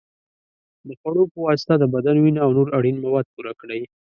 د 0.87 0.89
خوړو 0.99 1.23
په 1.31 1.39
واسطه 1.45 1.73
د 1.79 1.83
بدن 1.93 2.15
وینه 2.19 2.39
او 2.45 2.49
نور 2.57 2.67
اړین 2.77 2.97
مواد 3.05 3.25
پوره 3.33 3.53
کړئ. 3.61 3.81